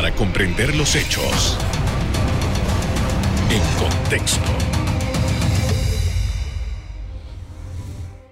[0.00, 1.58] para comprender los hechos
[3.50, 4.48] en contexto.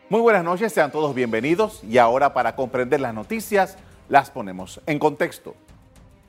[0.08, 3.76] Muy buenas noches, sean todos bienvenidos y ahora para comprender las noticias
[4.08, 5.56] las ponemos en contexto.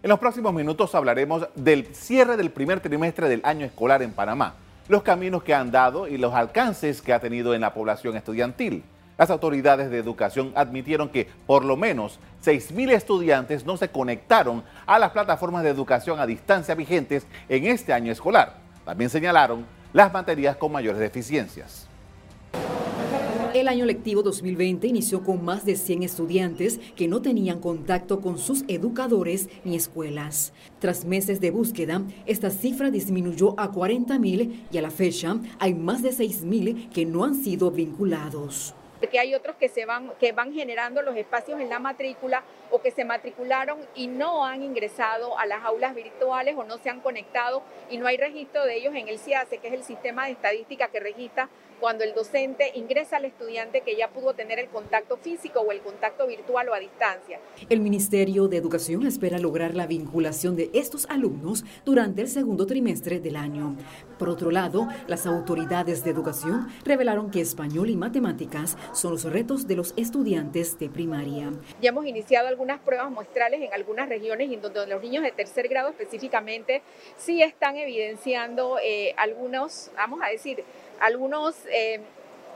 [0.04, 4.56] En los próximos minutos hablaremos del cierre del primer trimestre del año escolar en Panamá,
[4.90, 8.84] los caminos que han dado y los alcances que ha tenido en la población estudiantil.
[9.20, 14.98] Las autoridades de educación admitieron que por lo menos 6.000 estudiantes no se conectaron a
[14.98, 18.56] las plataformas de educación a distancia vigentes en este año escolar.
[18.86, 21.90] También señalaron las materias con mayores deficiencias.
[23.54, 28.38] El año lectivo 2020 inició con más de 100 estudiantes que no tenían contacto con
[28.38, 30.54] sus educadores ni escuelas.
[30.80, 36.04] Tras meses de búsqueda, esta cifra disminuyó a 40.000 y a la fecha hay más
[36.04, 40.54] de 6.000 que no han sido vinculados porque hay otros que se van que van
[40.54, 45.46] generando los espacios en la matrícula o que se matricularon y no han ingresado a
[45.46, 49.08] las aulas virtuales o no se han conectado y no hay registro de ellos en
[49.08, 53.26] el CIACE, que es el sistema de estadística que registra cuando el docente ingresa al
[53.26, 57.40] estudiante que ya pudo tener el contacto físico o el contacto virtual o a distancia.
[57.70, 63.20] El Ministerio de Educación espera lograr la vinculación de estos alumnos durante el segundo trimestre
[63.20, 63.76] del año.
[64.18, 69.68] Por otro lado, las autoridades de educación revelaron que español y matemáticas son los retos
[69.68, 71.52] de los estudiantes de primaria.
[71.82, 75.68] Ya hemos iniciado algunas pruebas muestrales en algunas regiones en donde los niños de tercer
[75.68, 76.82] grado específicamente
[77.18, 80.64] sí están evidenciando eh, algunos, vamos a decir,
[81.00, 82.02] algunos, eh,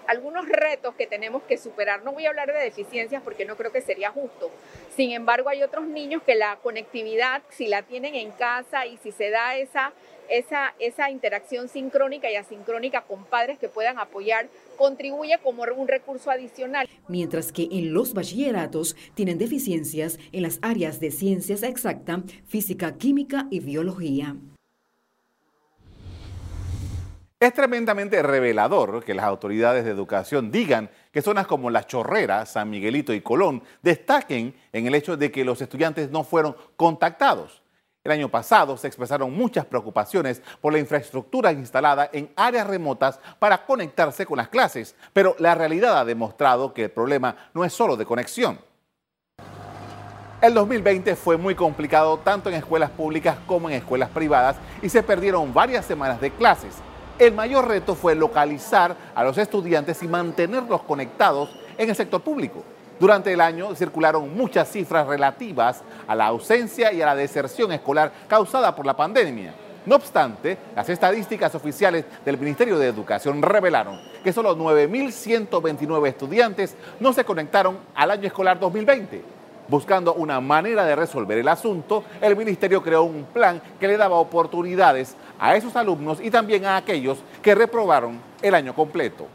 [0.07, 2.03] algunos retos que tenemos que superar.
[2.03, 4.51] No voy a hablar de deficiencias porque no creo que sería justo.
[4.95, 9.11] Sin embargo, hay otros niños que la conectividad, si la tienen en casa y si
[9.11, 9.93] se da esa,
[10.29, 16.31] esa, esa interacción sincrónica y asincrónica con padres que puedan apoyar, contribuye como un recurso
[16.31, 16.87] adicional.
[17.07, 23.47] Mientras que en los bachilleratos tienen deficiencias en las áreas de ciencias exacta, física, química
[23.49, 24.35] y biología.
[27.43, 32.69] Es tremendamente revelador que las autoridades de educación digan que zonas como La Chorrera, San
[32.69, 37.61] Miguelito y Colón destaquen en el hecho de que los estudiantes no fueron contactados.
[38.01, 43.65] El año pasado se expresaron muchas preocupaciones por la infraestructura instalada en áreas remotas para
[43.65, 47.97] conectarse con las clases, pero la realidad ha demostrado que el problema no es solo
[47.97, 48.57] de conexión.
[50.41, 55.03] El 2020 fue muy complicado tanto en escuelas públicas como en escuelas privadas y se
[55.03, 56.81] perdieron varias semanas de clases.
[57.19, 62.63] El mayor reto fue localizar a los estudiantes y mantenerlos conectados en el sector público.
[62.99, 68.11] Durante el año circularon muchas cifras relativas a la ausencia y a la deserción escolar
[68.27, 69.53] causada por la pandemia.
[69.85, 77.13] No obstante, las estadísticas oficiales del Ministerio de Educación revelaron que solo 9.129 estudiantes no
[77.13, 79.43] se conectaron al año escolar 2020.
[79.67, 84.17] Buscando una manera de resolver el asunto, el ministerio creó un plan que le daba
[84.17, 89.27] oportunidades a esos alumnos y también a aquellos que reprobaron el año completo.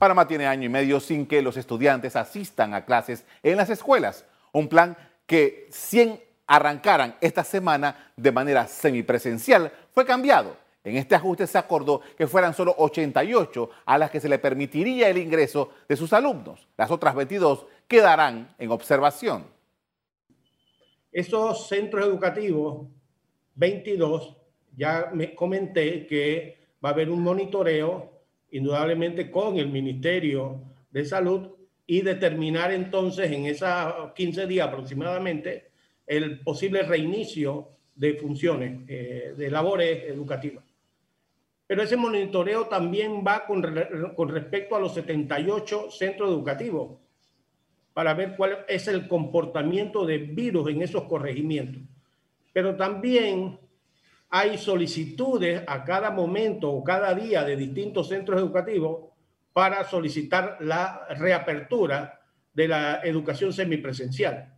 [0.00, 4.24] Panamá tiene año y medio sin que los estudiantes asistan a clases en las escuelas.
[4.50, 4.96] Un plan
[5.26, 10.56] que 100 arrancaran esta semana de manera semipresencial fue cambiado.
[10.82, 15.08] En este ajuste se acordó que fueran solo 88 a las que se le permitiría
[15.08, 16.66] el ingreso de sus alumnos.
[16.76, 19.46] Las otras 22 quedarán en observación.
[21.12, 22.88] Estos centros educativos
[23.58, 24.36] 22,
[24.76, 28.12] ya me comenté que va a haber un monitoreo,
[28.52, 30.60] indudablemente con el Ministerio
[30.90, 31.48] de Salud,
[31.84, 35.70] y determinar entonces en esos 15 días aproximadamente
[36.06, 40.64] el posible reinicio de funciones, eh, de labores educativas.
[41.66, 43.62] Pero ese monitoreo también va con,
[44.14, 46.98] con respecto a los 78 centros educativos
[47.92, 51.82] para ver cuál es el comportamiento de virus en esos corregimientos
[52.52, 53.58] pero también
[54.30, 59.08] hay solicitudes a cada momento o cada día de distintos centros educativos
[59.52, 62.20] para solicitar la reapertura
[62.52, 64.54] de la educación semipresencial.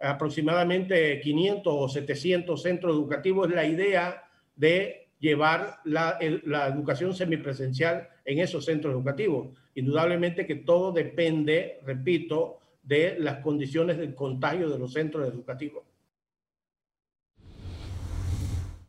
[0.00, 4.24] Aproximadamente 500 o 700 centros educativos es la idea
[4.54, 9.56] de llevar la, educación semipresencial en esos centros educativos.
[9.74, 15.84] Indudablemente que todo depende, repito, de las condiciones del contagio de los centros educativos.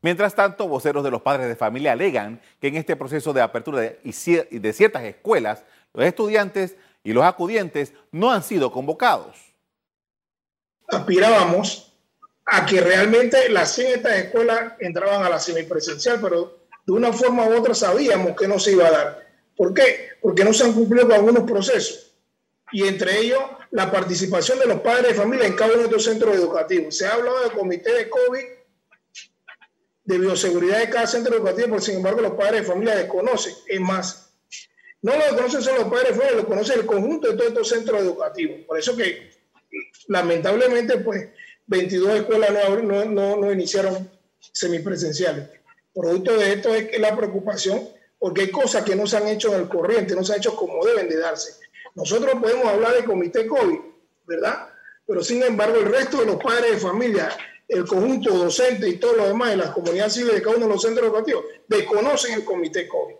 [0.06, 3.80] Mientras tanto, voceros de los padres de familia alegan que en este proceso de apertura
[3.82, 5.64] de, ciertas escuelas,
[5.96, 9.36] los estudiantes y los acudientes no han sido convocados.
[10.90, 11.92] Aspirábamos
[12.46, 16.56] a que realmente las 100 estas escuelas entraban a la semipresencial, pero
[16.86, 19.28] de una forma u otra sabíamos que no se iba a dar.
[19.58, 20.10] ¿Por qué?
[20.22, 22.16] Porque no se han cumplido con algunos procesos.
[22.72, 23.42] Y entre ellos,
[23.72, 26.96] la participación de los padres de familia en cada uno de estos centros educativos.
[26.96, 28.44] Se ha hablado del comité de COVID,
[30.06, 33.54] de bioseguridad de cada centro educativo, pero sin embargo los padres de familia desconocen.
[33.68, 34.34] Es más,
[35.02, 37.70] no lo desconocen solo los padres de familia, lo conocen el conjunto de todos estos
[37.70, 38.62] centros educativos.
[38.68, 39.32] Por eso que
[40.08, 41.30] lamentablemente, pues
[41.68, 42.52] 22 escuelas
[42.84, 44.10] no, no, no iniciaron
[44.40, 45.50] semipresenciales.
[45.94, 49.54] Producto de esto es que la preocupación, porque hay cosas que no se han hecho
[49.54, 51.54] en el corriente, no se han hecho como deben de darse.
[51.96, 53.80] Nosotros podemos hablar de comité COVID,
[54.26, 54.70] ¿verdad?
[55.08, 57.30] Pero sin embargo, el resto de los padres de familia,
[57.68, 60.74] el conjunto docente y todo lo demás en las comunidades civiles de cada uno de
[60.74, 63.16] los centros educativos desconocen el comité COVID.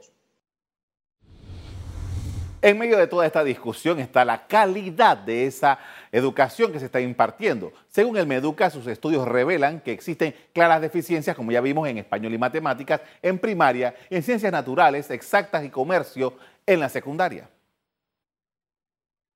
[2.62, 5.78] En medio de toda esta discusión está la calidad de esa
[6.12, 7.72] educación que se está impartiendo.
[7.90, 12.34] Según el Meduca, sus estudios revelan que existen claras deficiencias, como ya vimos en español
[12.34, 16.34] y matemáticas, en primaria, en ciencias naturales, exactas y comercio
[16.66, 17.48] en la secundaria.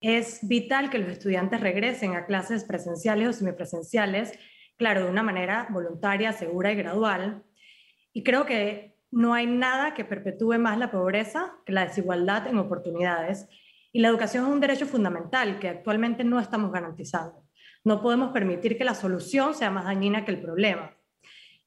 [0.01, 4.31] Es vital que los estudiantes regresen a clases presenciales o semipresenciales,
[4.79, 7.43] claro, de una manera voluntaria, segura y gradual.
[8.13, 12.57] Y creo que no hay nada que perpetúe más la pobreza que la desigualdad en
[12.57, 13.47] oportunidades.
[13.91, 17.43] Y la educación es un derecho fundamental que actualmente no estamos garantizando.
[17.83, 20.95] No podemos permitir que la solución sea más dañina que el problema.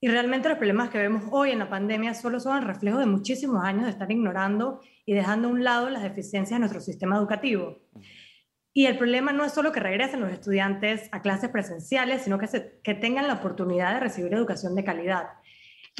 [0.00, 3.06] Y realmente los problemas que vemos hoy en la pandemia solo son el reflejo de
[3.06, 7.16] muchísimos años de estar ignorando y dejando a un lado las deficiencias de nuestro sistema
[7.16, 7.78] educativo.
[8.74, 12.46] Y el problema no es solo que regresen los estudiantes a clases presenciales, sino que,
[12.94, 15.28] tengan la oportunidad de recibir educación de calidad.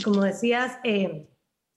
[0.02, 1.28] Como decías, eh,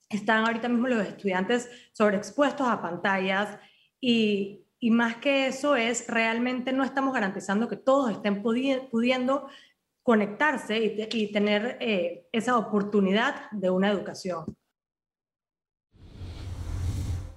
[0.08, 3.58] están ahorita mismo los estudiantes sobreexpuestos a pantallas
[4.00, 9.48] y, más que eso es, realmente no estamos garantizando que todos estén pudiendo
[10.02, 14.56] conectarse y, y tener eh, esa oportunidad de una educación.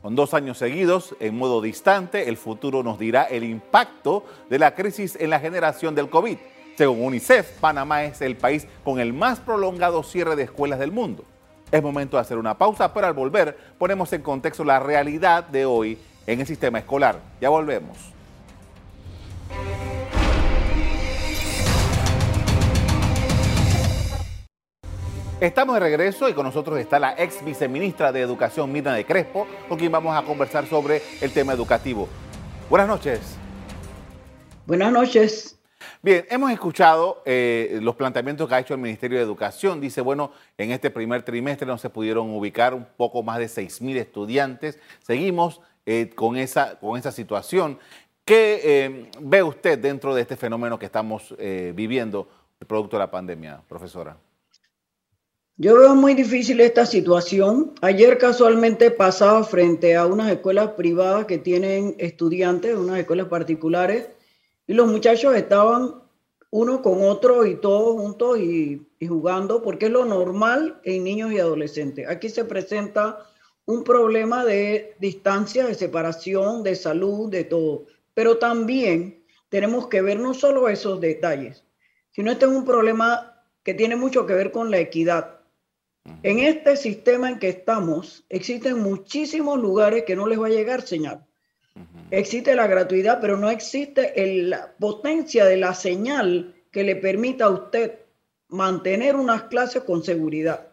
[0.02, 4.74] Con dos años seguidos, en modo distante, el futuro nos dirá el impacto de la
[4.74, 6.38] crisis en la generación del COVID.
[6.78, 11.26] Según UNICEF, Panamá es el país con el más prolongado cierre de escuelas del mundo.
[11.70, 15.66] Es momento de hacer una pausa, pero al volver ponemos en contexto la realidad de
[15.66, 17.20] hoy en el sistema escolar.
[17.42, 17.98] Ya volvemos.
[25.42, 29.48] Estamos de regreso y con nosotros está la ex viceministra de Educación, Mirna de Crespo,
[29.70, 32.10] con quien vamos a conversar sobre el tema educativo.
[32.70, 33.38] Buenas noches.
[34.66, 35.58] Buenas noches.
[36.02, 39.80] Bien, hemos escuchado eh, los planteamientos que ha hecho el Ministerio de Educación.
[39.80, 43.96] Dice, bueno, en este primer trimestre no se pudieron ubicar un poco más de 6.000
[43.96, 44.78] estudiantes.
[45.04, 47.80] Seguimos eh, con, esa, con esa situación.
[48.26, 52.28] ¿Qué eh, ve usted dentro de este fenómeno que estamos viviendo,
[52.68, 54.18] producto de la pandemia, profesora?
[55.62, 57.74] Yo veo muy difícil esta situación.
[57.82, 64.08] Ayer casualmente pasaba frente a unas escuelas privadas que tienen estudiantes, unas escuelas particulares,
[64.68, 65.96] y los muchachos estaban
[66.50, 71.34] uno con otro y todos juntos y, y jugando, porque es lo normal en niños
[71.34, 72.08] y adolescentes.
[72.08, 73.20] Aquí se presenta
[73.66, 77.84] un problema de distancia, de separación, de salud, de todo.
[78.14, 81.66] Pero también tenemos que ver no solo esos detalles,
[82.12, 85.39] sino este es un problema que tiene mucho que ver con la equidad
[86.24, 90.82] en este sistema en que estamos, existen muchísimos lugares que no les va a llegar
[90.82, 91.26] señal.
[92.12, 94.14] Existe la gratuidad, pero no existe
[94.44, 98.00] la potencia de la señal que le permita a usted
[98.50, 100.68] mantener unas clases con seguridad.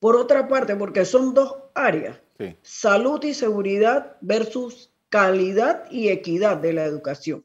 [0.00, 2.20] Por otra parte, porque son dos áreas,
[2.62, 7.44] salud y seguridad versus calidad y equidad de la educación.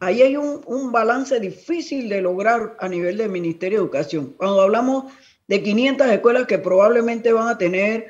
[0.00, 4.34] Ahí hay un, un balance difícil de lograr a nivel del Ministerio de Educación.
[4.36, 5.12] Cuando hablamos
[5.48, 8.08] de 500 escuelas que probablemente van a tener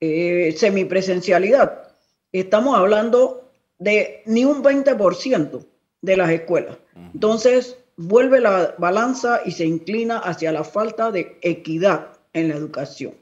[0.00, 1.88] eh, semipresencialidad.
[2.32, 5.66] Estamos hablando de ni un 20%
[6.00, 6.78] de las escuelas.
[7.12, 13.14] Entonces, vuelve la balanza y se inclina hacia la falta de equidad en la educación.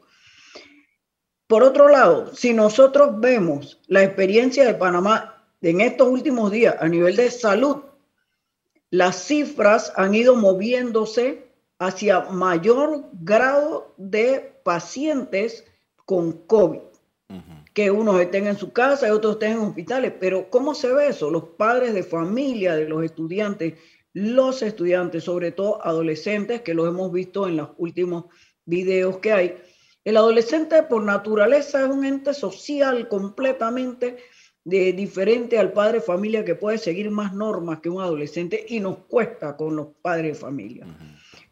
[1.47, 6.88] Por otro lado, si nosotros vemos la experiencia de Panamá en estos últimos días a
[6.88, 7.83] nivel de salud,
[8.90, 11.44] las cifras han ido moviéndose
[11.87, 15.64] hacia mayor grado de pacientes
[16.05, 16.81] con COVID.
[17.73, 20.12] Que unos estén en su casa y otros estén en hospitales.
[20.21, 21.31] Pero ¿cómo se ve eso?
[21.31, 23.75] Los padres de familia de los estudiantes,
[24.12, 28.26] los estudiantes, sobre todo adolescentes, que los hemos visto en los últimos
[28.64, 29.57] videos que hay.
[30.05, 34.19] El adolescente por naturaleza es un ente social completamente
[34.62, 38.81] de, diferente al padre de familia que puede seguir más normas que un adolescente y
[38.81, 40.87] nos cuesta con los padres de familia.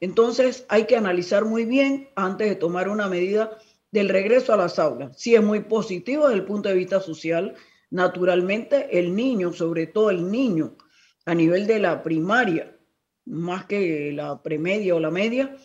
[0.03, 3.57] Entonces hay que analizar muy bien antes de tomar una medida
[3.93, 5.17] del regreso a las aulas.
[5.17, 7.55] Si es muy positivo desde el punto de vista social,
[7.89, 10.77] naturalmente el niño, sobre todo el niño
[11.25, 12.77] a nivel de la primaria,
[13.27, 15.57] más que la premedia o la media,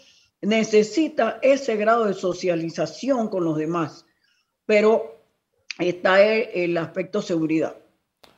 [0.43, 4.05] necesita ese grado de socialización con los demás,
[4.67, 5.19] pero
[5.79, 7.75] está el aspecto seguridad.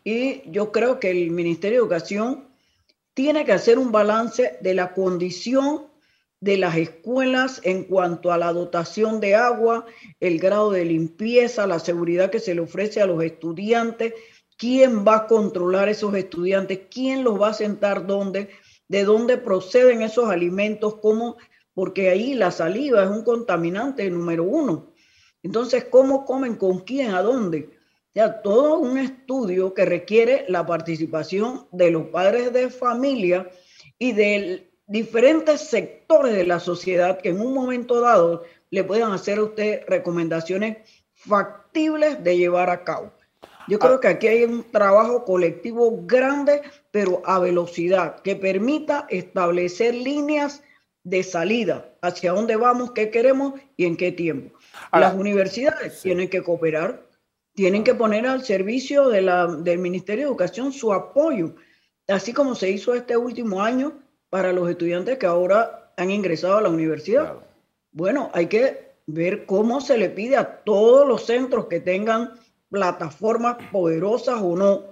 [0.06, 2.48] Y yo creo que el Ministerio de Educación
[3.14, 5.89] tiene que hacer un balance de la condición
[6.42, 9.86] de las escuelas en cuanto a la dotación de agua,
[10.20, 14.14] el grado de limpieza, la seguridad que se le ofrece a los estudiantes,
[14.58, 18.50] quién va a controlar esos estudiantes, quién los va a sentar dónde,
[18.88, 21.38] de dónde proceden esos alimentos, cómo,
[21.74, 24.94] porque ahí la saliva es un contaminante número uno.
[25.44, 26.56] Entonces, ¿cómo comen?
[26.56, 27.12] ¿Con quién?
[27.12, 27.78] ¿A dónde?
[28.14, 33.50] Ya, todo un estudio que requiere la participación de los padres de familia
[33.98, 39.38] y de diferentes sectores de la sociedad que en un momento dado le puedan hacer
[39.38, 40.78] a usted recomendaciones
[41.14, 43.14] factibles de llevar a cabo.
[43.68, 44.00] Yo creo ah.
[44.02, 50.64] que aquí hay un trabajo colectivo grande, pero a velocidad, que permita establecer líneas
[51.04, 54.58] de salida hacia dónde vamos, qué queremos y en qué tiempo.
[54.92, 57.06] Las universidades tienen que cooperar,
[57.54, 61.54] tienen que poner al servicio de la, del Ministerio de Educación su apoyo,
[62.08, 63.94] así como se hizo este último año
[64.30, 67.36] para los estudiantes que ahora han ingresado a la universidad.
[67.92, 72.34] Bueno, hay que ver cómo se le pide a todos los centros que tengan
[72.70, 74.84] plataformas poderosas o no,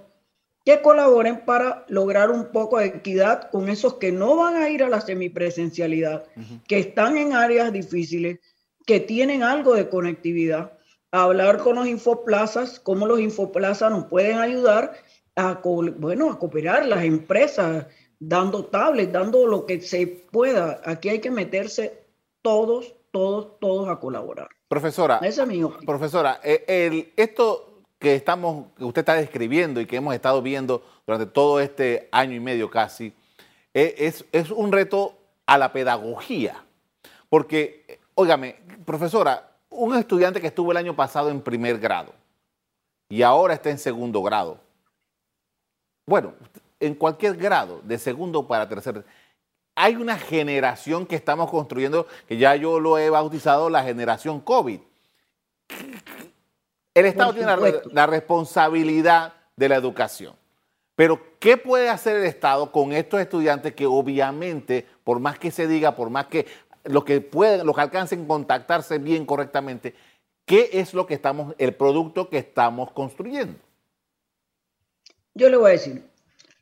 [0.64, 4.82] que colaboren para lograr un poco de equidad con esos que no van a ir
[4.82, 6.24] a la semipresencialidad,
[6.66, 8.40] que están en áreas difíciles,
[8.84, 10.72] que tienen algo de conectividad,
[11.12, 14.94] hablar con los infoplazas, cómo los infoplazas nos pueden ayudar
[15.36, 17.86] a, bueno, a cooperar las empresas,
[18.18, 20.80] dando tablets, dando lo que se pueda.
[20.84, 22.02] Aquí hay que meterse
[22.42, 24.48] todos, todos, todos a colaborar.
[24.68, 29.96] Profesora, es mi profesora, eh, el, esto que estamos, que usted está describiendo y que
[29.96, 33.12] hemos estado viendo durante todo este año y medio casi,
[33.74, 35.14] eh, es, es un reto
[35.46, 36.64] a la pedagogía.
[37.28, 42.12] Porque, óigame, profesora, un estudiante que estuvo el año pasado en primer grado
[43.08, 44.58] y ahora está en segundo grado.
[46.06, 46.34] Bueno,
[46.80, 49.04] en cualquier grado, de segundo para tercer.
[49.74, 54.80] Hay una generación que estamos construyendo, que ya yo lo he bautizado la generación COVID.
[56.94, 57.52] El Estado tiene
[57.92, 60.34] la, responsabilidad de la educación.
[60.96, 65.68] Pero, ¿qué puede hacer el Estado con estos estudiantes que obviamente, por más que se
[65.68, 66.46] diga, por más que
[66.84, 69.94] los que pueden, los que alcancen contactarse bien correctamente,
[70.44, 73.60] qué es lo que estamos, el producto que estamos construyendo?
[75.34, 76.07] Yo le voy a decir,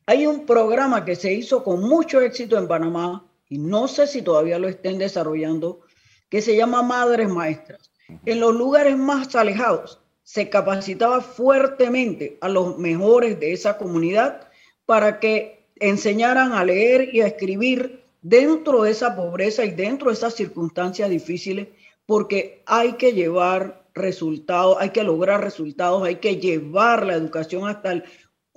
[0.06, 4.22] hay un programa que se hizo con mucho éxito en Panamá y no sé si
[4.22, 5.80] todavía lo estén desarrollando,
[6.28, 7.90] que se llama Madres Maestras.
[8.24, 14.48] En los lugares más alejados se capacitaba fuertemente a los mejores de esa comunidad
[14.84, 20.14] para que enseñaran a leer y a escribir dentro de esa pobreza y dentro de
[20.14, 21.68] esas circunstancias difíciles,
[22.06, 27.92] porque hay que llevar resultados, hay que lograr resultados, hay que llevar la educación hasta
[27.92, 28.04] el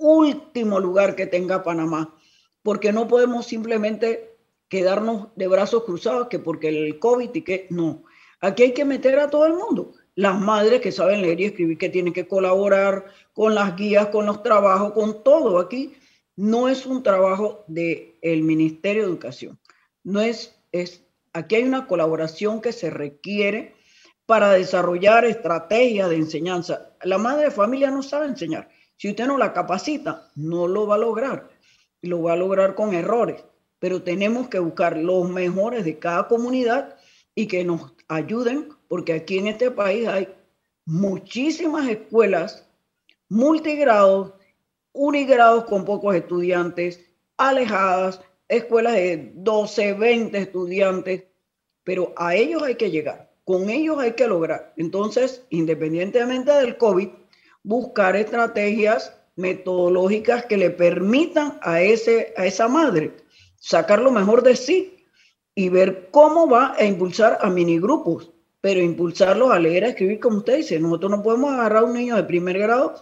[0.00, 2.16] último lugar que tenga Panamá,
[2.62, 4.36] porque no podemos simplemente
[4.68, 8.04] quedarnos de brazos cruzados que porque el COVID y que no.
[8.40, 9.92] Aquí hay que meter a todo el mundo.
[10.14, 14.26] Las madres que saben leer y escribir, que tienen que colaborar con las guías, con
[14.26, 15.58] los trabajos, con todo.
[15.58, 15.94] Aquí
[16.36, 19.58] no es un trabajo del el Ministerio de Educación.
[20.02, 23.74] No es, es, aquí hay una colaboración que se requiere
[24.24, 26.92] para desarrollar estrategias de enseñanza.
[27.02, 28.68] La madre de familia no sabe enseñar
[29.00, 31.48] si usted no la capacita, no lo va a lograr.
[32.02, 33.42] Lo va a lograr con errores.
[33.78, 36.98] Pero tenemos que buscar los mejores de cada comunidad
[37.34, 40.28] y que nos ayuden, porque aquí en este país hay
[40.84, 42.68] muchísimas escuelas
[43.30, 44.34] multigrados,
[44.92, 47.00] unigrados con pocos estudiantes,
[47.38, 51.24] alejadas, escuelas de 12, 20 estudiantes,
[51.84, 54.74] pero a ellos hay que llegar, con ellos hay que lograr.
[54.76, 57.08] Entonces, independientemente del COVID,
[57.62, 63.12] buscar estrategias metodológicas que le permitan a, ese, a esa madre
[63.58, 65.06] sacar lo mejor de sí
[65.54, 70.38] y ver cómo va a impulsar a minigrupos, pero impulsarlos a leer, a escribir, como
[70.38, 70.80] usted dice.
[70.80, 72.94] Nosotros no podemos agarrar a un niño de primer grado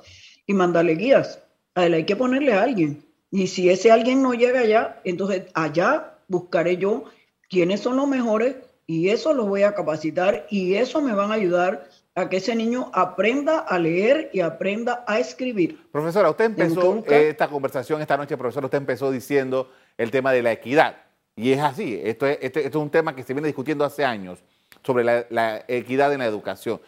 [0.47, 1.41] y mandarle guías.
[1.75, 3.05] A él hay que ponerle a alguien.
[3.31, 7.05] Y si ese alguien no llega allá, entonces allá buscaré yo
[7.49, 11.35] quiénes son los mejores y eso los voy a capacitar y eso me van a
[11.35, 11.89] ayudar
[12.19, 15.89] a que ese niño aprenda a leer y aprenda a escribir.
[15.91, 20.53] Profesora, usted empezó esta conversación esta noche, profesor, usted empezó diciendo el tema de la
[20.53, 20.97] equidad.
[21.37, 24.43] Y es así, esto es, este, es un tema que se viene discutiendo hace años
[24.83, 26.81] sobre la, la, equidad en la educación.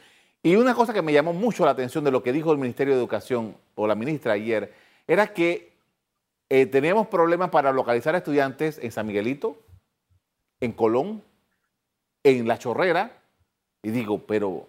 [0.42, 2.94] Y una cosa que me llamó mucho la atención de lo que dijo el Ministerio
[2.94, 4.72] de Educación o la ministra ayer,
[5.06, 5.70] era que
[6.48, 9.56] eh, teníamos problemas para localizar estudiantes en San Miguelito,
[10.60, 11.22] en Colón,
[12.24, 13.22] en La Chorrera,
[13.82, 14.68] y digo, pero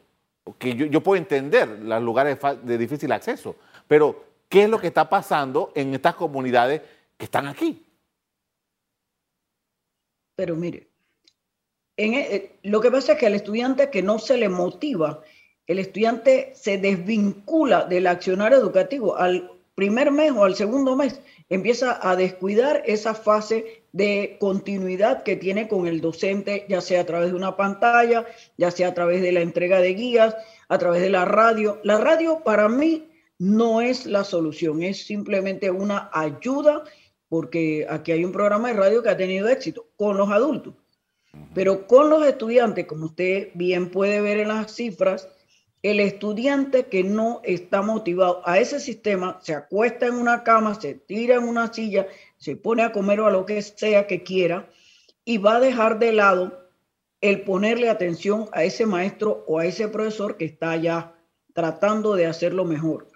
[0.57, 3.55] que yo, puedo entender los lugares de difícil acceso,
[3.87, 6.81] pero ¿qué es lo que está pasando en estas comunidades
[7.17, 7.85] que están aquí?
[10.35, 10.87] Pero mire,
[11.95, 15.21] e, eh, lo que pasa es que al estudiante que no se le motiva,
[15.67, 21.99] el estudiante se desvincula del accionario educativo al primer mes o al segundo mes, empieza
[22.07, 27.31] a descuidar esa fase de continuidad que tiene con el docente, ya sea a través
[27.31, 28.25] de una pantalla,
[28.57, 30.35] ya sea a través de la entrega de guías,
[30.69, 31.79] a través de la radio.
[31.83, 36.83] La radio para mí no es la solución, es simplemente una ayuda,
[37.27, 40.75] porque aquí hay un programa de radio que ha tenido éxito con los adultos,
[41.53, 45.27] pero con los estudiantes, como usted bien puede ver en las cifras,
[45.83, 50.93] el estudiante que no está motivado a ese sistema se acuesta en una cama, se
[50.93, 52.07] tira en una silla,
[52.37, 54.69] se pone a comer o a lo que sea que quiera
[55.25, 56.69] y va a dejar de lado
[57.19, 61.15] el ponerle atención a ese maestro o a ese profesor que está allá
[61.53, 63.07] tratando de hacerlo mejor.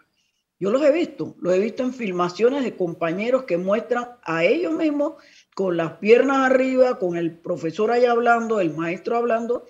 [0.60, 4.74] Yo los he visto, los he visto en filmaciones de compañeros que muestran a ellos
[4.74, 5.16] mismos
[5.54, 9.66] con las piernas arriba, con el profesor allá hablando, el maestro hablando,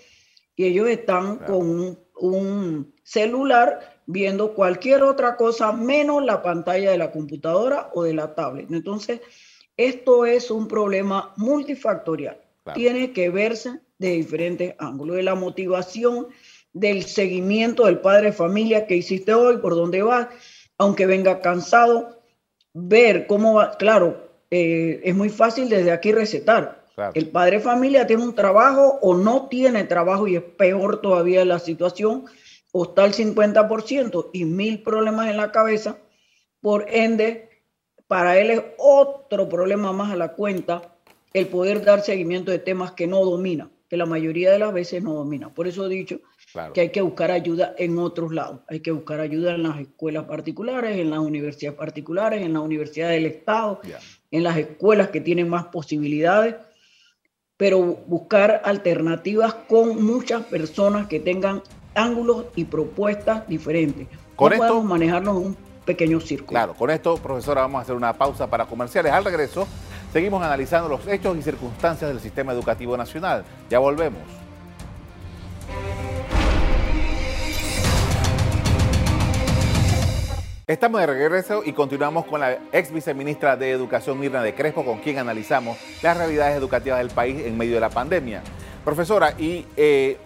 [0.55, 6.97] y ellos están con un un celular viendo cualquier otra cosa menos la pantalla de
[6.97, 8.71] la computadora o de la tablet.
[8.71, 9.21] Entonces,
[9.77, 12.39] esto es un problema multifactorial.
[12.73, 16.27] Tiene que verse de diferentes ángulos, de la motivación,
[16.73, 20.29] del seguimiento del padre de familia que hiciste hoy, por dónde va,
[20.77, 22.21] aunque venga cansado,
[22.73, 23.77] ver cómo va.
[23.77, 28.99] Claro, eh, es muy fácil desde aquí recetar, el padre de familia tiene un trabajo
[29.01, 32.25] o no tiene trabajo y es peor todavía la situación,
[32.71, 35.97] o está al 50% y mil problemas en la cabeza.
[36.61, 37.49] Por ende,
[38.07, 40.95] para él es otro problema más a la cuenta
[41.33, 45.03] el poder dar seguimiento de temas que no domina, que la mayoría de las veces
[45.03, 45.53] no domina.
[45.53, 46.21] Por eso he dicho
[46.73, 48.61] que hay que buscar ayuda en otros lados.
[48.69, 53.21] Hay que buscar ayuda en las escuelas particulares, en las universidades particulares, en las universidades
[53.21, 53.81] del Estado,
[54.31, 56.55] en las escuelas que tienen más posibilidades
[57.57, 61.61] pero buscar alternativas con muchas personas que tengan
[61.93, 64.07] ángulos y propuestas diferentes.
[64.35, 66.49] Con esto podemos manejarnos un pequeño círculo.
[66.49, 69.13] Claro, con esto, profesora, vamos a hacer una pausa para comerciales.
[69.13, 69.67] Al regreso,
[70.11, 73.45] seguimos analizando los hechos y circunstancias del sistema educativo nacional.
[73.69, 74.21] Ya volvemos.
[80.67, 84.97] Estamos de regreso y continuamos con la ex viceministra de Educación, Mirna de Crespo, con
[84.97, 88.41] quien analizamos las realidades educativas del país en medio de la pandemia.
[88.83, 90.17] Profesora, y eh,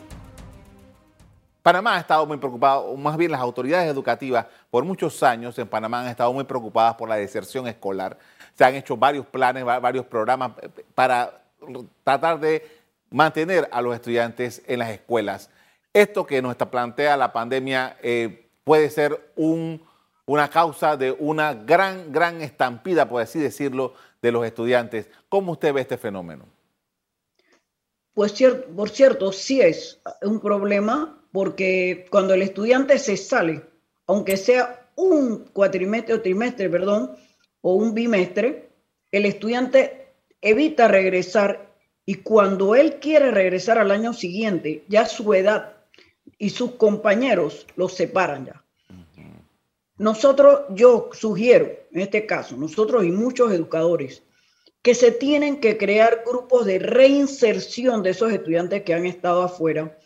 [1.62, 5.68] Panamá ha estado muy preocupado, o más bien las autoridades educativas, por muchos años en
[5.68, 8.18] Panamá han estado muy preocupadas por la deserción escolar.
[8.56, 11.42] Se han hecho varios planes, varios programas eh, para
[12.06, 12.66] tratar de
[13.10, 15.50] mantener a los estudiantes en las escuelas.
[15.92, 19.89] Esto que nos plantea la pandemia eh, puede ser un
[20.30, 25.10] una causa de una gran, gran estampida, por así decirlo, de los estudiantes.
[25.28, 26.46] ¿Cómo usted ve este fenómeno?
[28.14, 28.36] Pues
[28.76, 33.64] por cierto, sí es un problema porque cuando el estudiante se sale,
[34.06, 37.18] aunque sea un cuatrimestre o trimestre, perdón,
[37.62, 38.70] o un bimestre,
[39.12, 41.74] el estudiante evita regresar
[42.06, 45.78] y cuando él quiere regresar al año siguiente, ya su edad
[46.38, 48.64] y sus compañeros los separan ya.
[50.00, 54.24] Nosotros, yo sugiero, en este caso, nosotros y muchos educadores,
[54.82, 59.98] que se tienen que crear grupos de reinserción de esos estudiantes que han estado afuera,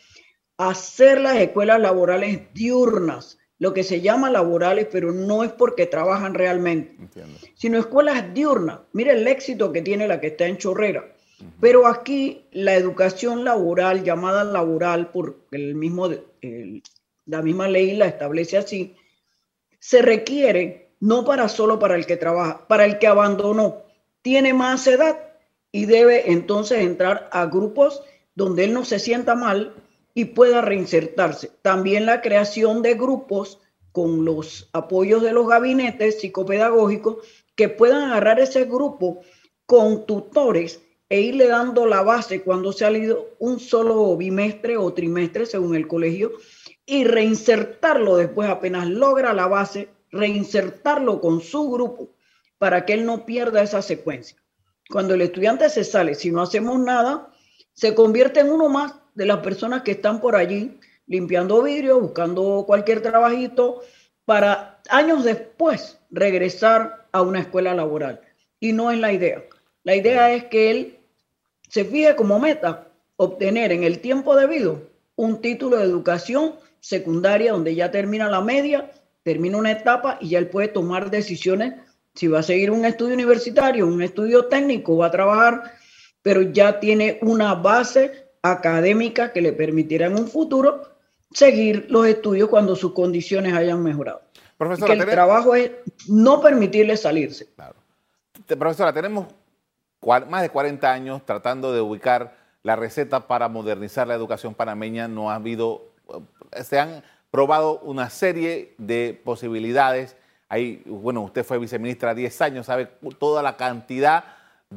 [0.57, 6.33] hacer las escuelas laborales diurnas, lo que se llama laborales, pero no es porque trabajan
[6.33, 6.97] realmente,
[7.53, 8.79] sino escuelas diurnas.
[8.93, 11.07] Mire el éxito que tiene la que está en Chorrera.
[11.59, 16.09] Pero aquí la educación laboral, llamada laboral, por el mismo,
[17.25, 18.95] la misma ley la establece así,
[19.83, 23.83] se requiere no para solo para el que trabaja, para el que abandonó,
[24.21, 25.19] tiene más edad
[25.73, 28.01] y debe entonces entrar a grupos
[28.33, 29.75] donde él no se sienta mal
[30.13, 31.51] y pueda reinsertarse.
[31.61, 33.59] También la creación de grupos
[33.91, 37.17] con los apoyos de los gabinetes psicopedagógicos
[37.57, 39.19] que puedan agarrar ese grupo
[39.65, 44.93] con tutores e irle dando la base cuando se ha ido un solo bimestre o
[44.93, 46.31] trimestre según el colegio
[46.85, 52.09] y reinsertarlo después apenas logra la base, reinsertarlo con su grupo
[52.57, 54.37] para que él no pierda esa secuencia.
[54.89, 57.29] Cuando el estudiante se sale, si no hacemos nada,
[57.73, 62.63] se convierte en uno más de las personas que están por allí limpiando vidrio, buscando
[62.65, 63.81] cualquier trabajito,
[64.25, 68.21] para años después regresar a una escuela laboral.
[68.59, 69.43] y no es la idea.
[69.83, 70.97] La idea es que él
[71.67, 74.83] se fije como meta obtener en el tiempo debido
[75.17, 78.91] un título de educación secundaria donde ya termina la media,
[79.23, 81.75] termina una etapa y ya él puede tomar decisiones
[82.13, 85.71] si va a seguir un estudio universitario, un estudio técnico, va a trabajar,
[86.21, 90.81] pero ya tiene una base académica que le permitirá en un futuro
[91.31, 94.21] seguir los estudios cuando sus condiciones hayan mejorado.
[94.57, 95.71] Profesora, el trabajo es
[96.09, 97.47] no permitirle salirse.
[98.59, 99.27] Profesora, tenemos
[100.29, 105.07] más de 40 años tratando de ubicar la receta para modernizar la educación panameña.
[105.07, 105.93] No ha habido,
[106.63, 110.15] se han probado una serie de posibilidades.
[110.49, 112.85] Ahí, bueno, usted fue viceministra 10 años, sabe
[113.17, 114.23] toda la cantidad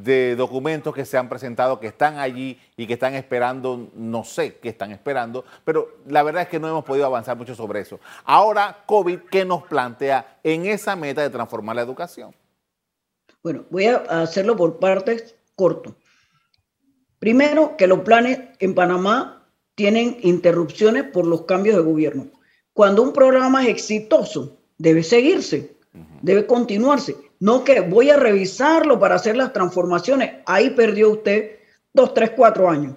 [0.03, 4.55] de documentos que se han presentado, que están allí y que están esperando, no sé
[4.57, 7.99] qué están esperando, pero la verdad es que no hemos podido avanzar mucho sobre eso.
[8.23, 12.33] Ahora, COVID, ¿qué nos plantea en esa meta de transformar la educación?
[13.43, 15.95] Bueno, voy a hacerlo por partes corto.
[17.19, 19.36] Primero, que los planes en Panamá
[19.77, 22.27] tienen interrupciones por los cambios de gobierno.
[22.73, 25.77] Cuando un programa es exitoso, debe seguirse,
[26.21, 30.35] debe continuarse no que voy a revisarlo para hacer las transformaciones.
[30.45, 31.57] Ahí perdió usted
[31.93, 32.95] dos, tres, cuatro años.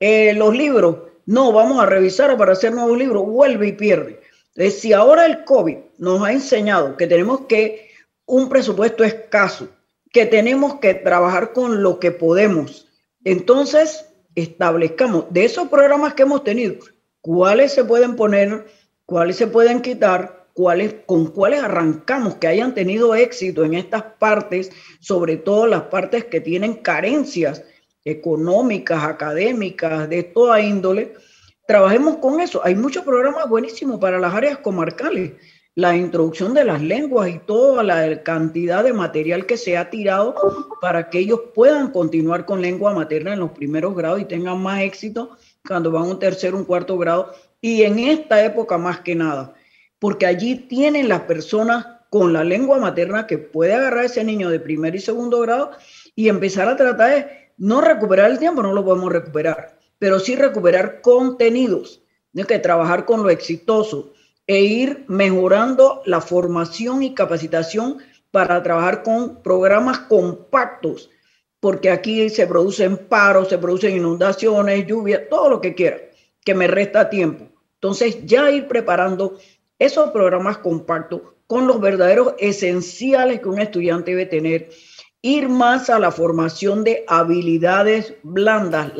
[0.00, 3.26] Eh, los libros, no, vamos a revisar para hacer nuevos libros.
[3.26, 4.20] Vuelve y pierde.
[4.54, 7.90] Entonces, si ahora el COVID nos ha enseñado que tenemos que
[8.26, 9.68] un presupuesto escaso,
[10.12, 12.88] que tenemos que trabajar con lo que podemos,
[13.24, 14.06] entonces
[14.42, 16.76] establezcamos de esos programas que hemos tenido,
[17.20, 18.66] cuáles se pueden poner,
[19.04, 20.38] cuáles se pueden quitar,
[21.06, 26.40] con cuáles arrancamos que hayan tenido éxito en estas partes, sobre todo las partes que
[26.40, 27.62] tienen carencias
[28.04, 31.14] económicas, académicas, de toda índole,
[31.66, 32.60] trabajemos con eso.
[32.64, 35.32] Hay muchos programas buenísimos para las áreas comarcales.
[35.78, 40.34] La introducción de las lenguas y toda la cantidad de material que se ha tirado
[40.80, 44.80] para que ellos puedan continuar con lengua materna en los primeros grados y tengan más
[44.80, 47.32] éxito cuando van a un tercer, un cuarto grado.
[47.60, 49.54] Y en esta época más que nada,
[50.00, 54.58] porque allí tienen las personas con la lengua materna que puede agarrar ese niño de
[54.58, 55.70] primer y segundo grado
[56.16, 60.34] y empezar a tratar de no recuperar el tiempo, no lo podemos recuperar, pero sí
[60.34, 64.12] recuperar contenidos, de que trabajar con lo exitoso
[64.48, 67.98] e ir mejorando la formación y capacitación
[68.30, 71.10] para trabajar con programas compactos,
[71.60, 75.98] porque aquí se producen paros, se producen inundaciones, lluvia, todo lo que quiera,
[76.44, 77.46] que me resta tiempo.
[77.74, 79.38] Entonces, ya ir preparando
[79.78, 84.70] esos programas compactos con los verdaderos esenciales que un estudiante debe tener,
[85.20, 88.92] ir más a la formación de habilidades blandas,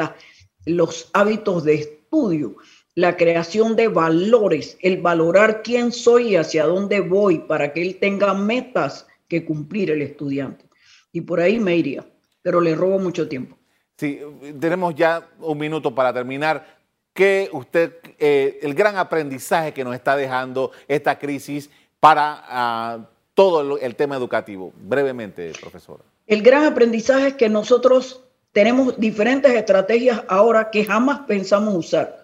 [0.67, 2.57] los hábitos de estudio,
[2.99, 7.97] la creación de valores, el valorar quién soy y hacia dónde voy para que él
[8.01, 10.65] tenga metas que cumplir el estudiante.
[11.13, 12.05] Y por ahí me iría,
[12.43, 13.57] pero le robo mucho tiempo.
[13.97, 14.19] Sí,
[14.59, 16.67] tenemos ya un minuto para terminar
[17.15, 22.99] que usted, eh, el gran aprendizaje que nos está dejando esta crisis para ah,
[23.33, 24.73] todo el, tema educativo?
[24.75, 26.03] Brevemente, profesora.
[26.27, 32.18] El gran aprendizaje es que nosotros tenemos diferentes estrategias ahora que jamás pensamos usar.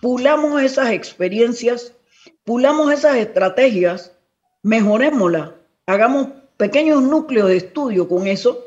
[0.00, 1.94] Pulamos esas experiencias,
[2.44, 4.16] pulamos esas estrategias,
[4.62, 5.50] mejorémoslas,
[5.86, 8.64] hagamos pequeños núcleos de estudio con eso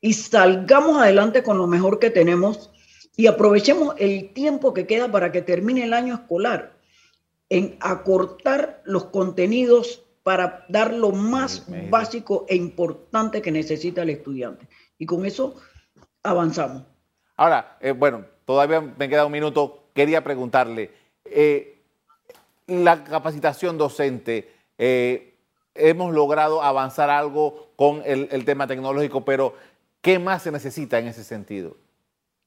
[0.00, 2.70] y salgamos adelante con lo mejor que tenemos
[3.16, 6.74] y aprovechemos el tiempo que queda para que termine el año escolar
[7.48, 14.66] en acortar los contenidos para dar lo más básico e importante que necesita el estudiante.
[14.98, 15.54] Y con eso
[16.22, 16.84] avanzamos.
[17.36, 19.83] Ahora, eh, bueno, todavía me queda un minuto.
[19.94, 20.90] Quería preguntarle,
[21.24, 21.78] eh,
[22.66, 25.34] la capacitación docente, eh,
[25.74, 29.54] hemos logrado avanzar algo con el tema tecnológico, pero
[30.02, 31.76] ¿qué más se necesita en ese sentido?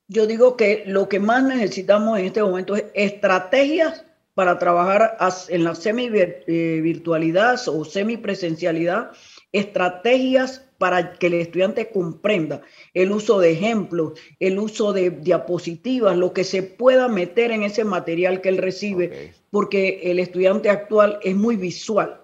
[0.08, 5.18] yo digo que lo que más necesitamos en este momento es estrategias para trabajar
[5.50, 9.12] en la semi-virtualidad o semipresencialidad,
[9.52, 12.62] estrategias para que el estudiante comprenda
[12.94, 17.84] el uso de ejemplos, el uso de diapositivas, lo que se pueda meter en ese
[17.84, 22.22] material que él recibe, porque el estudiante actual es muy visual,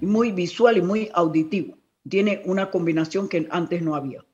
[0.00, 1.76] muy visual y muy auditivo.
[2.08, 4.24] Tiene una combinación que antes no había.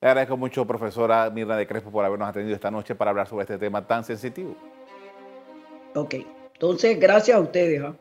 [0.00, 3.44] Le agradezco mucho, profesora Mirna de Crespo, por habernos atendido esta noche para hablar sobre
[3.44, 4.54] este tema tan sensitivo.
[5.94, 6.16] Ok,
[6.52, 7.82] entonces gracias a ustedes.
[7.82, 7.96] ¿ah?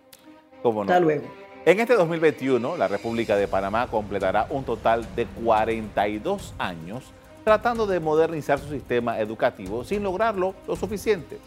[0.63, 1.44] Hasta luego.
[1.65, 7.03] En este 2021, la República de Panamá completará un total de 42 años
[7.43, 11.39] tratando de modernizar su sistema educativo sin lograrlo lo suficiente.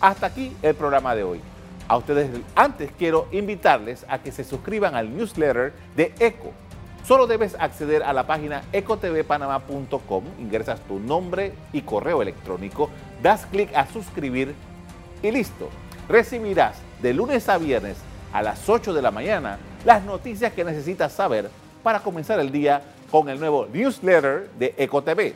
[0.00, 1.40] Hasta aquí el programa de hoy.
[1.86, 6.52] A ustedes antes quiero invitarles a que se suscriban al newsletter de ECO
[7.04, 12.90] Solo debes acceder a la página ecotvpanamá.com, ingresas tu nombre y correo electrónico,
[13.22, 14.54] das clic a suscribir
[15.22, 15.68] y listo.
[16.08, 17.96] Recibirás de lunes a viernes
[18.32, 21.50] a las 8 de la mañana las noticias que necesitas saber
[21.82, 25.34] para comenzar el día con el nuevo newsletter de EcoTV.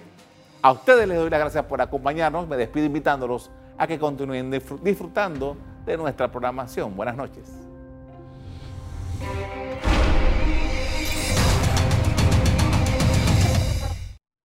[0.62, 2.48] A ustedes les doy las gracias por acompañarnos.
[2.48, 4.50] Me despido invitándolos a que continúen
[4.83, 6.96] disfrutando de nuestra programación.
[6.96, 7.44] Buenas noches.